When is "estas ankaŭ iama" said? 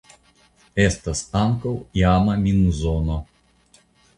0.85-2.39